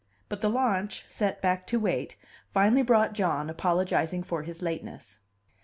[0.29, 2.15] But the launch, sent back to wait,
[2.51, 5.19] finally brought John, apologizing for his lateness.